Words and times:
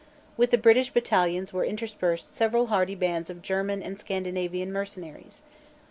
With 0.35 0.49
the 0.49 0.57
British 0.57 0.89
battalions 0.89 1.53
were 1.53 1.63
interspersed 1.63 2.35
several 2.35 2.65
hardy 2.73 2.95
bands 2.95 3.29
of 3.29 3.43
German 3.43 3.83
and 3.83 3.99
Scandinavian 3.99 4.73
mercenaries. 4.73 5.43